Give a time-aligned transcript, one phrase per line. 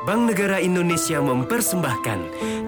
[0.00, 2.20] Bank Negara Indonesia mempersembahkan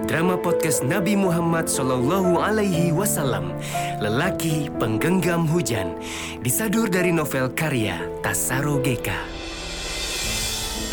[0.05, 3.57] drama podcast Nabi Muhammad Sallallahu Alaihi Wasallam,
[3.97, 5.97] lelaki penggenggam hujan,
[6.45, 9.17] disadur dari novel karya Tasaro Geka.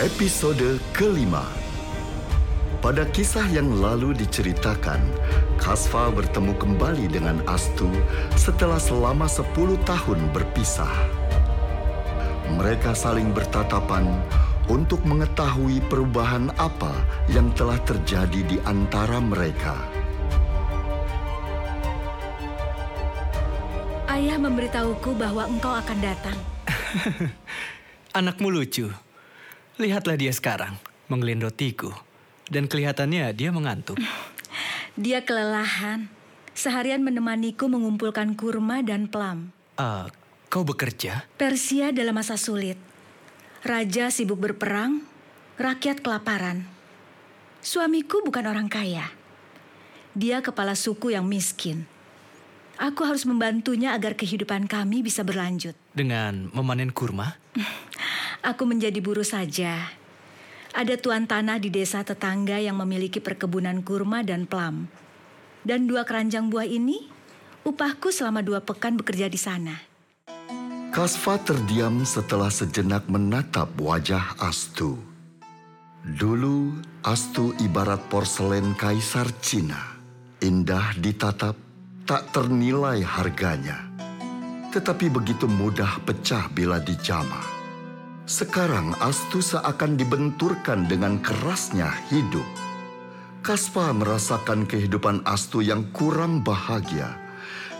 [0.00, 1.44] Episode kelima
[2.80, 5.04] Pada kisah yang lalu diceritakan,
[5.60, 7.92] Kasfa bertemu kembali dengan Astu
[8.40, 10.96] setelah selama 10 tahun berpisah.
[12.56, 14.08] Mereka saling bertatapan
[14.70, 16.94] untuk mengetahui perubahan apa
[17.26, 19.74] yang telah terjadi di antara mereka.
[24.06, 26.38] Ayah memberitahuku bahwa engkau akan datang.
[28.18, 28.86] Anakmu lucu.
[29.82, 30.78] Lihatlah dia sekarang,
[31.10, 31.90] menggelendotiku.
[32.46, 33.98] Dan kelihatannya dia mengantuk.
[34.98, 36.10] Dia kelelahan.
[36.50, 39.54] Seharian menemaniku mengumpulkan kurma dan plam.
[39.78, 40.10] Ah,
[40.50, 41.24] kau bekerja?
[41.38, 42.76] Persia dalam masa sulit.
[43.60, 45.04] Raja sibuk berperang,
[45.60, 46.64] rakyat kelaparan.
[47.60, 49.12] Suamiku bukan orang kaya.
[50.16, 51.84] Dia kepala suku yang miskin.
[52.80, 55.76] Aku harus membantunya agar kehidupan kami bisa berlanjut.
[55.92, 57.36] Dengan memanen kurma?
[58.50, 59.92] Aku menjadi buruh saja.
[60.72, 64.88] Ada tuan tanah di desa tetangga yang memiliki perkebunan kurma dan plam.
[65.68, 67.12] Dan dua keranjang buah ini,
[67.68, 69.89] upahku selama dua pekan bekerja di sana.
[71.00, 75.00] Kasfa terdiam setelah sejenak menatap wajah Astu.
[76.04, 79.96] Dulu, Astu ibarat porselen kaisar Cina.
[80.44, 81.56] Indah ditatap,
[82.04, 83.80] tak ternilai harganya.
[84.76, 87.48] Tetapi begitu mudah pecah bila dijamah.
[88.28, 92.44] Sekarang Astu seakan dibenturkan dengan kerasnya hidup.
[93.40, 97.16] Kaspa merasakan kehidupan Astu yang kurang bahagia,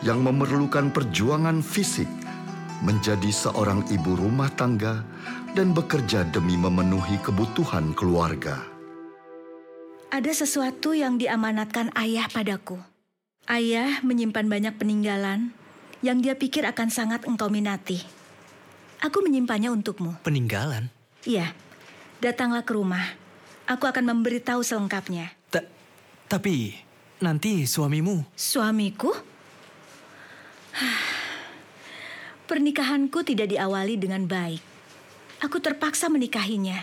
[0.00, 2.08] yang memerlukan perjuangan fisik,
[2.80, 5.04] menjadi seorang ibu rumah tangga
[5.52, 8.64] dan bekerja demi memenuhi kebutuhan keluarga.
[10.10, 12.80] Ada sesuatu yang diamanatkan ayah padaku.
[13.46, 15.54] Ayah menyimpan banyak peninggalan
[16.00, 18.00] yang dia pikir akan sangat engkau minati.
[19.00, 20.18] Aku menyimpannya untukmu.
[20.24, 20.92] Peninggalan?
[21.24, 21.52] Iya,
[22.20, 23.04] datanglah ke rumah.
[23.68, 25.30] Aku akan memberitahu selengkapnya.
[25.52, 25.62] Ta
[26.26, 26.74] tapi
[27.22, 28.24] nanti suamimu...
[28.34, 29.12] Suamiku?
[32.50, 34.58] Pernikahanku tidak diawali dengan baik.
[35.38, 36.82] Aku terpaksa menikahinya.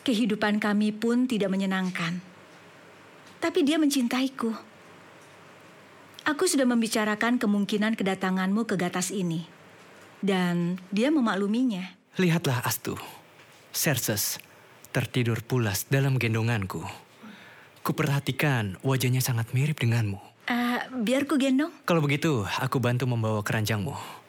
[0.00, 2.24] Kehidupan kami pun tidak menyenangkan.
[3.36, 4.56] Tapi dia mencintaiku.
[6.24, 9.44] Aku sudah membicarakan kemungkinan kedatanganmu ke Gatas ini.
[10.24, 11.92] Dan dia memakluminya.
[12.16, 12.96] Lihatlah Astu.
[13.76, 14.40] Serses
[14.88, 16.80] tertidur pulas dalam gendonganku.
[17.84, 20.16] Kuperhatikan wajahnya sangat mirip denganmu.
[20.48, 21.76] Uh, biar ku gendong.
[21.84, 24.24] Kalau begitu, aku bantu membawa keranjangmu.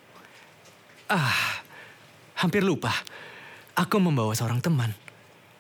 [1.08, 1.64] Ah,
[2.36, 2.92] hampir lupa.
[3.80, 4.92] Aku membawa seorang teman.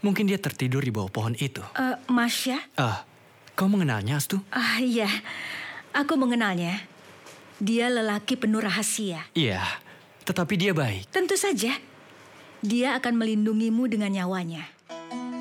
[0.03, 1.63] Mungkin dia tertidur di bawah pohon itu.
[1.73, 2.59] Uh, Masya?
[2.75, 3.07] Ah,
[3.55, 4.43] kau mengenalnya, Astu?
[4.51, 5.09] Ah, iya.
[5.95, 6.83] Aku mengenalnya.
[7.57, 9.25] Dia lelaki penuh rahasia.
[9.33, 9.65] Iya,
[10.27, 11.09] tetapi dia baik.
[11.09, 11.73] Tentu saja.
[12.61, 14.67] Dia akan melindungimu dengan nyawanya.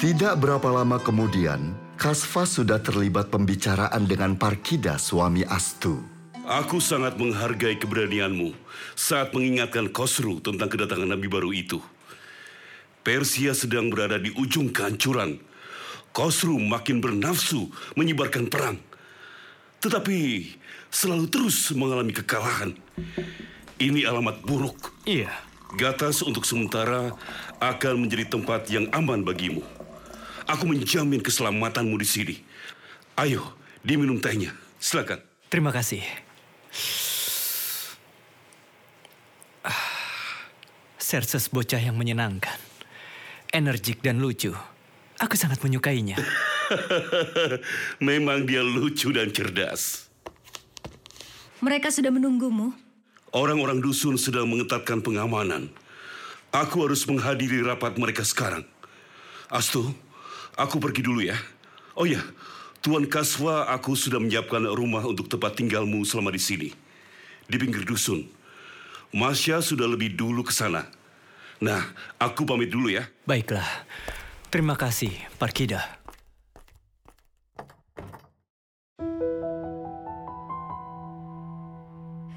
[0.01, 6.16] Tidak berapa lama kemudian, Kasfa sudah terlibat pembicaraan dengan Parkida suami Astu.
[6.47, 8.55] Aku sangat menghargai keberanianmu
[8.95, 11.83] saat mengingatkan Kosru tentang kedatangan Nabi baru itu.
[13.03, 15.43] Persia sedang berada di ujung kehancuran.
[16.15, 17.67] Kosru makin bernafsu
[17.99, 18.79] menyebarkan perang.
[19.83, 20.47] Tetapi
[20.87, 22.79] selalu terus mengalami kekalahan.
[23.83, 24.95] Ini alamat buruk.
[25.03, 25.35] Iya.
[25.75, 27.11] Gatas untuk sementara
[27.59, 29.67] akan menjadi tempat yang aman bagimu.
[30.47, 32.35] Aku menjamin keselamatanmu di sini.
[33.19, 33.43] Ayo,
[33.83, 34.55] diminum tehnya.
[34.79, 35.19] Silakan.
[35.51, 36.26] Terima kasih.
[41.07, 42.59] Serses bocah yang menyenangkan.
[43.55, 44.51] Energik dan lucu.
[45.23, 46.19] Aku sangat menyukainya.
[48.11, 50.11] Memang dia lucu dan cerdas.
[51.63, 52.75] Mereka sudah menunggumu.
[53.31, 55.71] Orang-orang dusun sedang mengetatkan pengamanan.
[56.51, 58.67] Aku harus menghadiri rapat mereka sekarang.
[59.47, 59.87] Astu,
[60.59, 61.39] aku pergi dulu ya.
[61.95, 62.19] Oh ya,
[62.83, 66.69] Tuan Kaswa, aku sudah menyiapkan rumah untuk tempat tinggalmu selama di sini.
[67.47, 68.27] Di pinggir dusun.
[69.15, 70.96] Masya sudah lebih dulu ke sana.
[71.57, 71.81] Nah,
[72.21, 73.09] aku pamit dulu ya.
[73.25, 73.65] Baiklah.
[74.53, 75.81] Terima kasih, Parkida.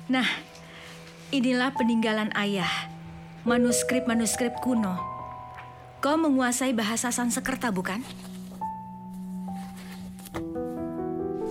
[0.10, 0.26] Nah,
[1.30, 2.90] inilah peninggalan ayah.
[3.46, 4.98] Manuskrip-manuskrip kuno.
[6.00, 8.02] Kau menguasai bahasa Sanskerta, bukan?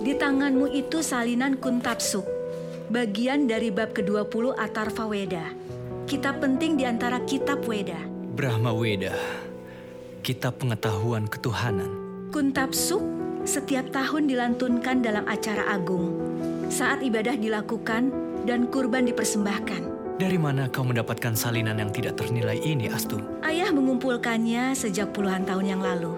[0.03, 2.25] Di tanganmu itu salinan Kuntapsuk,
[2.89, 5.45] bagian dari bab ke-20 Atarva Weda.
[6.09, 8.01] Kitab penting di antara kitab Weda.
[8.33, 9.13] Brahma Weda.
[10.25, 11.85] kitab pengetahuan ketuhanan.
[12.33, 13.05] Kuntapsuk
[13.45, 16.17] setiap tahun dilantunkan dalam acara agung.
[16.73, 18.09] Saat ibadah dilakukan
[18.49, 20.17] dan kurban dipersembahkan.
[20.17, 23.21] Dari mana kau mendapatkan salinan yang tidak ternilai ini, Astu?
[23.45, 26.17] Ayah mengumpulkannya sejak puluhan tahun yang lalu.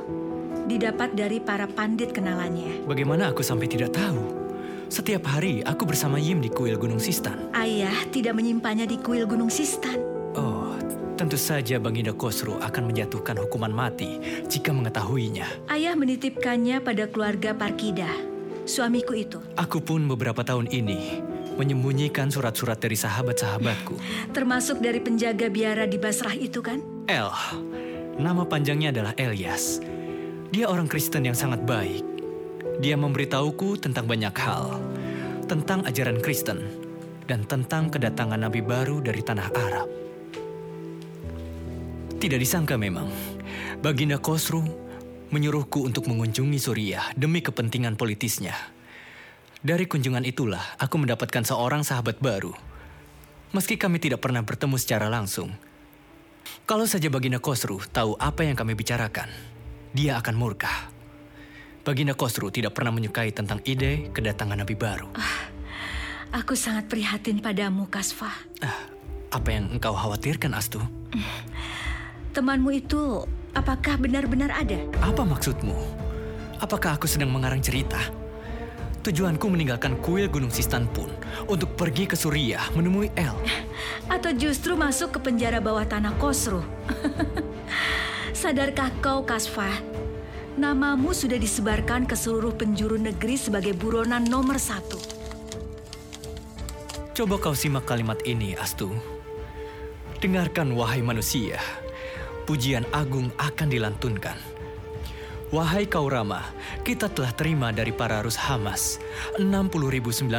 [0.72, 2.88] Didapat dari para pandit kenalannya.
[2.88, 4.41] Bagaimana aku sampai tidak tahu?
[4.92, 7.48] Setiap hari aku bersama Yim di kuil Gunung Sistan.
[7.56, 9.96] Ayah tidak menyimpannya di kuil Gunung Sistan.
[10.36, 10.76] Oh,
[11.16, 14.20] tentu saja Baginda Kosru akan menjatuhkan hukuman mati
[14.52, 15.48] jika mengetahuinya.
[15.72, 18.12] Ayah menitipkannya pada keluarga Parkida,
[18.68, 19.40] suamiku itu.
[19.56, 21.24] Aku pun beberapa tahun ini
[21.56, 23.96] menyembunyikan surat-surat dari sahabat-sahabatku.
[24.36, 26.84] Termasuk dari penjaga biara di Basrah itu kan?
[27.08, 27.32] El,
[28.20, 29.80] nama panjangnya adalah Elias.
[30.52, 32.11] Dia orang Kristen yang sangat baik.
[32.82, 34.82] Dia memberitahuku tentang banyak hal,
[35.46, 36.66] tentang ajaran Kristen,
[37.30, 39.88] dan tentang kedatangan Nabi baru dari tanah Arab.
[42.18, 43.06] Tidak disangka memang,
[43.86, 44.66] Baginda Khosrow
[45.30, 48.58] menyuruhku untuk mengunjungi Suriah demi kepentingan politisnya.
[49.62, 52.58] Dari kunjungan itulah aku mendapatkan seorang sahabat baru.
[53.54, 55.54] Meski kami tidak pernah bertemu secara langsung.
[56.66, 59.30] Kalau saja Baginda Khosrow tahu apa yang kami bicarakan,
[59.94, 61.01] dia akan murka.
[61.82, 65.10] Baginda Khosrow tidak pernah menyukai tentang ide kedatangan Nabi baru.
[66.32, 68.30] Aku sangat prihatin padamu, Kasfa.
[68.62, 68.86] Ah,
[69.34, 70.78] apa yang engkau khawatirkan, Astu?
[72.38, 73.26] Temanmu itu
[73.58, 74.78] apakah benar-benar ada?
[75.02, 75.74] Apa maksudmu?
[76.62, 77.98] Apakah aku sedang mengarang cerita?
[79.02, 81.10] Tujuanku meninggalkan kuil Gunung Sistan pun
[81.50, 83.34] untuk pergi ke Suriah menemui El.
[84.06, 86.62] Atau justru masuk ke penjara bawah tanah Kosru?
[88.38, 89.74] Sadarkah kau, Kasfa?
[90.62, 95.02] Namamu sudah disebarkan ke seluruh penjuru negeri sebagai buronan nomor satu.
[97.18, 98.94] Coba kau simak kalimat ini, Astu.
[100.22, 101.58] Dengarkan, wahai manusia.
[102.46, 104.38] Pujian agung akan dilantunkan.
[105.50, 106.46] Wahai kau Rama,
[106.86, 109.02] kita telah terima dari para Rus Hamas
[109.42, 110.30] 60.090.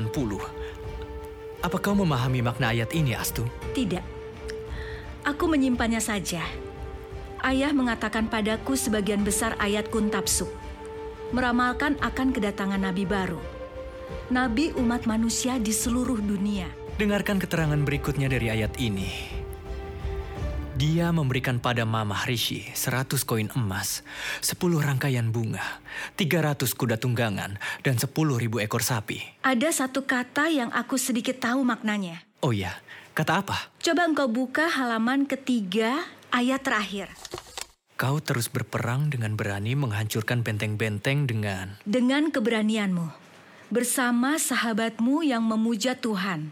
[1.67, 3.43] Apa kau memahami makna ayat ini, Astu?
[3.75, 4.07] Tidak.
[5.27, 6.47] Aku menyimpannya saja.
[7.43, 10.47] Ayah mengatakan padaku sebagian besar ayat kuntapsuk.
[11.35, 13.43] Meramalkan akan kedatangan nabi baru.
[14.31, 16.71] Nabi umat manusia di seluruh dunia.
[17.03, 19.11] Dengarkan keterangan berikutnya dari ayat ini.
[20.79, 24.06] Dia memberikan pada Mama Rishi 100 koin emas,
[24.38, 25.83] 10 rangkaian bunga,
[26.15, 28.06] 300 kuda tunggangan, dan 10
[28.38, 29.19] ribu ekor sapi.
[29.43, 32.23] Ada satu kata yang aku sedikit tahu maknanya.
[32.38, 32.79] Oh ya,
[33.19, 33.59] kata apa?
[33.83, 37.12] Coba engkau buka halaman ketiga ayat terakhir.
[38.00, 41.79] Kau terus berperang dengan berani menghancurkan benteng-benteng dengan...
[41.87, 43.06] Dengan keberanianmu,
[43.70, 46.50] bersama sahabatmu yang memuja Tuhan,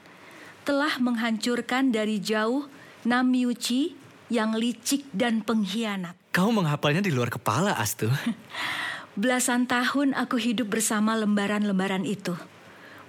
[0.62, 2.70] telah menghancurkan dari jauh
[3.02, 3.96] Namyuchi
[4.30, 6.14] yang licik dan pengkhianat.
[6.30, 8.06] Kau menghafalnya di luar kepala, Astu.
[9.20, 12.38] Belasan tahun aku hidup bersama lembaran-lembaran itu.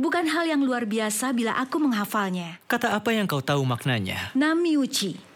[0.01, 2.57] Bukan hal yang luar biasa bila aku menghafalnya.
[2.65, 4.33] Kata apa yang kau tahu maknanya?
[4.33, 5.31] Namyuchi.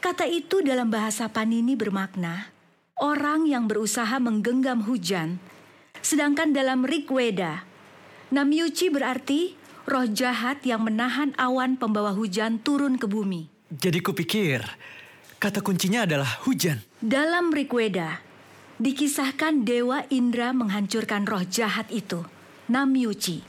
[0.00, 2.48] Kata itu dalam bahasa Panini bermakna
[2.96, 5.36] orang yang berusaha menggenggam hujan.
[6.00, 7.68] Sedangkan dalam Rigveda,
[8.32, 13.52] Namyuchi berarti roh jahat yang menahan awan pembawa hujan turun ke bumi.
[13.68, 14.64] Jadi kupikir,
[15.36, 16.80] kata kuncinya adalah hujan.
[17.04, 18.24] Dalam Rigveda,
[18.80, 22.24] dikisahkan Dewa Indra menghancurkan roh jahat itu,
[22.72, 23.44] Namyuchi,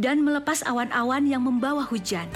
[0.00, 2.32] dan melepas awan-awan yang membawa hujan.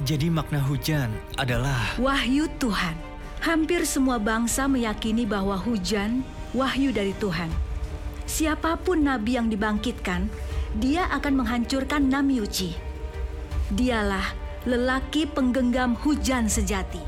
[0.00, 2.00] Jadi makna hujan adalah...
[2.00, 2.96] Wahyu Tuhan.
[3.44, 6.24] Hampir semua bangsa meyakini bahwa hujan
[6.56, 7.52] wahyu dari Tuhan.
[8.24, 10.28] Siapa pun nabi yang dibangkitkan,
[10.80, 12.72] dia akan menghancurkan Namyuchi.
[13.76, 14.24] Dialah
[14.64, 17.00] lelaki penggenggam hujan sejati.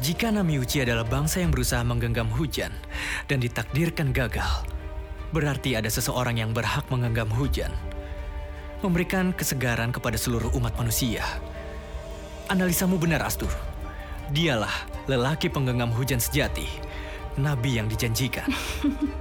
[0.00, 2.72] Jika Namyuchi adalah bangsa yang berusaha menggenggam hujan
[3.28, 4.64] dan ditakdirkan gagal,
[5.28, 7.72] berarti ada seseorang yang berhak menggenggam hujan,
[8.80, 11.24] memberikan kesegaran kepada seluruh umat manusia.
[12.50, 13.50] Analisamu benar, Astur.
[14.32, 14.72] Dialah
[15.06, 16.66] lelaki penggenggam hujan sejati,
[17.36, 18.48] nabi yang dijanjikan.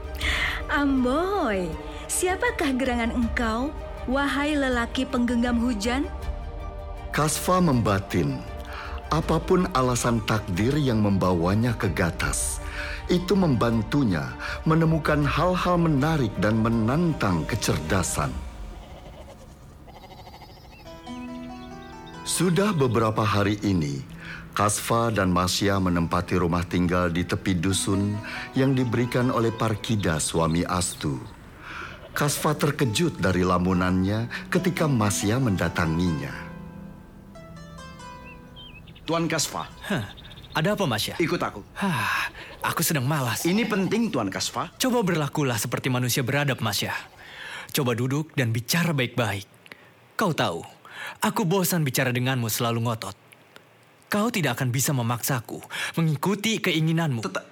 [0.71, 1.67] Amboy,
[2.07, 3.75] siapakah gerangan engkau,
[4.07, 6.07] wahai lelaki penggenggam hujan?
[7.11, 8.39] Kasfa membatin,
[9.11, 12.63] apa pun alasan takdir yang membawanya ke Gatas,
[13.11, 14.31] itu membantunya
[14.63, 18.31] menemukan hal-hal menarik dan menantang kecerdasan.
[22.31, 23.99] Sudah beberapa hari ini,
[24.55, 28.15] Kasfa dan Masya menempati rumah tinggal di tepi dusun
[28.55, 31.19] yang diberikan oleh Parkida suami Astu.
[32.15, 36.31] Kasfa terkejut dari lamunannya ketika Masya mendatanginya.
[39.03, 40.15] Tuan Kasfa, Hah,
[40.55, 41.19] Ada apa, Masya?
[41.19, 41.59] Ikut aku.
[41.75, 42.31] Hah,
[42.63, 43.43] aku sedang malas.
[43.43, 44.71] Ini penting, Tuan Kasva.
[44.79, 46.95] Coba berlakulah seperti manusia beradab, Masya.
[47.75, 49.43] Coba duduk dan bicara baik-baik.
[50.15, 50.63] Kau tahu,
[51.19, 53.17] aku bosan bicara denganmu selalu ngotot.
[54.07, 55.59] Kau tidak akan bisa memaksaku
[55.99, 57.23] mengikuti keinginanmu.
[57.23, 57.47] Teta-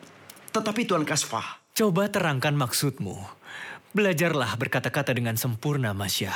[0.50, 3.16] tetapi Tuan Kasva, Coba terangkan maksudmu.
[3.96, 6.36] Belajarlah berkata-kata dengan sempurna, Masya.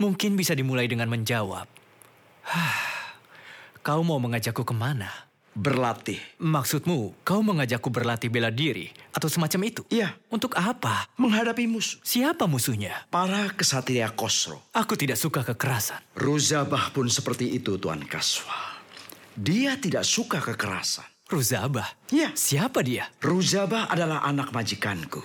[0.00, 1.68] Mungkin bisa dimulai dengan menjawab.
[2.48, 2.80] Hah,
[3.84, 5.25] kau mau mengajakku ke mana?
[5.56, 6.20] Berlatih.
[6.36, 9.82] Maksudmu, kau mengajakku berlatih bela diri atau semacam itu?
[9.88, 10.12] Iya.
[10.28, 11.08] Untuk apa?
[11.16, 11.96] Menghadapi musuh.
[12.04, 13.08] Siapa musuhnya?
[13.08, 14.68] Para kesatria Kosro.
[14.76, 16.04] Aku tidak suka kekerasan.
[16.12, 18.76] Ruzabah pun seperti itu, Tuan Kasva.
[19.32, 21.08] Dia tidak suka kekerasan.
[21.26, 22.12] Ruzabah?
[22.12, 22.36] Iya.
[22.36, 23.08] Siapa dia?
[23.18, 25.24] Ruzabah adalah anak majikanku.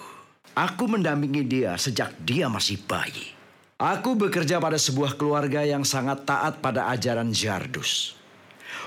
[0.55, 3.37] Aku mendampingi dia sejak dia masih bayi.
[3.81, 8.20] Aku bekerja pada sebuah keluarga yang sangat taat pada ajaran Jardus.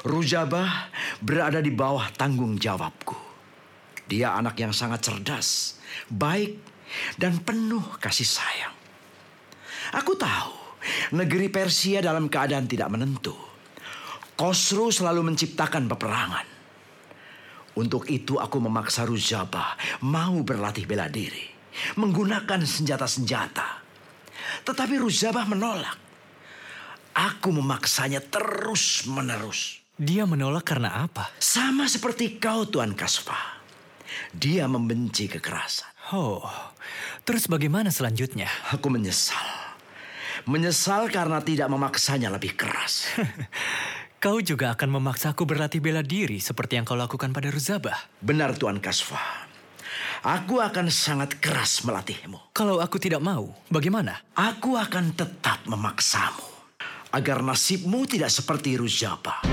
[0.05, 0.93] Ruzabah
[1.25, 3.17] berada di bawah tanggung jawabku.
[4.05, 5.81] Dia anak yang sangat cerdas,
[6.13, 6.61] baik,
[7.17, 8.77] dan penuh kasih sayang.
[9.97, 10.53] Aku tahu
[11.17, 13.33] negeri Persia dalam keadaan tidak menentu.
[14.35, 16.47] Kosru selalu menciptakan peperangan.
[17.75, 21.51] Untuk itu aku memaksa Ruzabah mau berlatih bela diri.
[21.99, 23.83] Menggunakan senjata-senjata.
[24.63, 26.04] Tetapi Ruzabah menolak.
[27.15, 29.79] Aku memaksanya terus menerus.
[29.95, 31.31] Dia menolak karena apa?
[31.39, 33.63] Sama seperti kau Tuan Kasva.
[34.35, 35.95] Dia membenci kekerasan.
[36.11, 36.43] Oh,
[37.23, 38.51] terus bagaimana selanjutnya?
[38.75, 39.47] Aku menyesal.
[40.51, 43.09] Menyesal karena tidak memaksanya lebih keras.
[44.25, 48.25] Kau juga akan memaksaku berlatih bela diri seperti yang kau lakukan pada Ruzabah.
[48.25, 49.21] Benar Tuan Kasva.
[50.25, 52.57] Aku akan sangat keras melatihmu.
[52.57, 54.25] Kalau aku tidak mau, bagaimana?
[54.33, 56.54] Aku akan tetap memaksamu.
[57.15, 59.47] Agar nasibmu tidak seperti Ruzaba.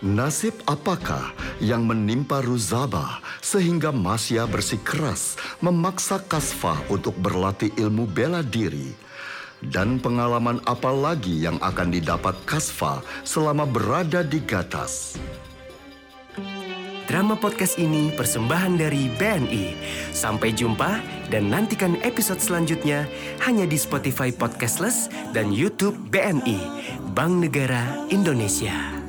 [0.00, 8.96] Nasib apakah yang menimpa Ruzabah sehingga Masya bersikeras memaksa Kasfa untuk berlatih ilmu bela diri?
[9.60, 15.20] Dan pengalaman apa lagi yang akan didapat Kasfa selama berada di Gatas?
[17.20, 19.76] Drama podcast ini persembahan dari BNI.
[20.08, 23.04] Sampai jumpa dan nantikan episode selanjutnya
[23.44, 26.64] hanya di Spotify Podcastless dan YouTube BNI,
[27.12, 28.99] Bank Negara Indonesia.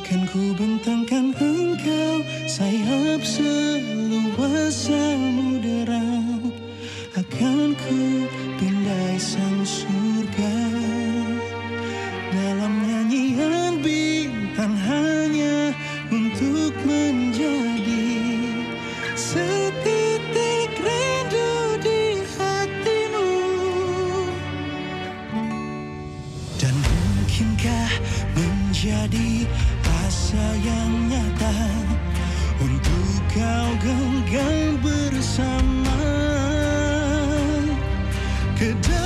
[0.00, 6.00] Akan ku bentangkan engkau sayap seluas samudera
[7.20, 8.24] Akan ku
[8.56, 10.56] pindai sang surga.
[12.32, 15.76] Dalam nyanyian bintang hanya
[16.08, 18.16] untuk menjadi
[19.12, 23.32] Setitik rindu di hatimu.
[26.56, 27.90] Dan mungkinkah
[28.32, 29.44] menjadi
[30.10, 31.54] asa yang nyata
[32.58, 36.02] Untuk kau genggam bersama.
[38.58, 38.99] Ke dalam